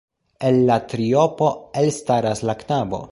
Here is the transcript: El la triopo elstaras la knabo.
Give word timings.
El 0.47 0.55
la 0.69 0.77
triopo 0.93 1.51
elstaras 1.85 2.43
la 2.51 2.57
knabo. 2.65 3.03